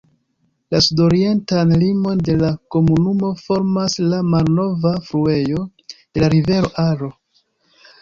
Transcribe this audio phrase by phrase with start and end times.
[0.75, 7.17] La sudorientan limon de la komunumo formas la malnova fluejo de la rivero Aro.